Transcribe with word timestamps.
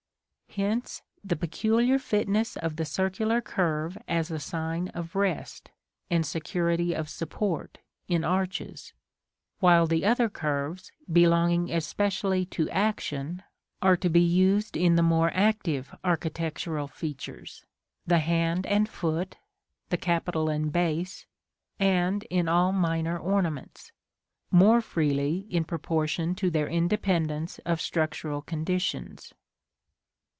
Hence 0.55 1.01
the 1.23 1.37
peculiar 1.37 1.97
fitness 1.97 2.57
of 2.57 2.75
the 2.75 2.83
circular 2.83 3.39
curve 3.39 3.97
as 4.05 4.29
a 4.29 4.37
sign 4.37 4.89
of 4.89 5.15
rest, 5.15 5.71
and 6.09 6.25
security 6.25 6.93
of 6.93 7.07
support, 7.07 7.77
in 8.09 8.25
arches; 8.25 8.91
while 9.61 9.87
the 9.87 10.03
other 10.03 10.27
curves, 10.27 10.91
belonging 11.09 11.71
especially 11.71 12.43
to 12.47 12.69
action, 12.69 13.43
are 13.81 13.95
to 13.95 14.09
be 14.09 14.19
used 14.19 14.75
in 14.75 14.97
the 14.97 15.01
more 15.01 15.31
active 15.33 15.95
architectural 16.03 16.89
features 16.89 17.63
the 18.05 18.19
hand 18.19 18.65
and 18.65 18.89
foot 18.89 19.37
(the 19.87 19.95
capital 19.95 20.49
and 20.49 20.73
base), 20.73 21.25
and 21.79 22.23
in 22.23 22.49
all 22.49 22.73
minor 22.73 23.17
ornaments; 23.17 23.93
more 24.51 24.81
freely 24.81 25.47
in 25.49 25.63
proportion 25.63 26.35
to 26.35 26.49
their 26.51 26.67
independence 26.67 27.59
of 27.59 27.79
structural 27.79 28.41
conditions. 28.41 29.33